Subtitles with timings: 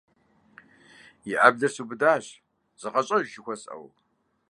[1.31, 2.25] И Ӏэблэр сыубыдащ,
[2.79, 3.87] зыкъэщӀэж жыхуэсӀэу.